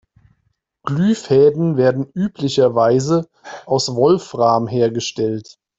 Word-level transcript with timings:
Glühfäden 0.83 1.77
werden 1.77 2.07
üblicherweise 2.15 3.29
aus 3.67 3.93
Wolfram 3.95 4.67
hergestellt. 4.67 5.59